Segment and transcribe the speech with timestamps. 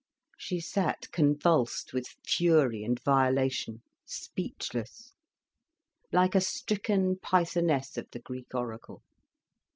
[0.35, 5.13] She sat convulsed with fury and violation, speechless,
[6.11, 9.03] like a stricken pythoness of the Greek oracle.